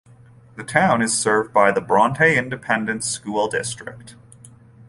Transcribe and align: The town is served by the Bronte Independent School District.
The 0.55 0.63
town 0.63 1.03
is 1.03 1.15
served 1.15 1.53
by 1.53 1.71
the 1.71 1.79
Bronte 1.79 2.35
Independent 2.35 3.03
School 3.03 3.47
District. 3.47 4.15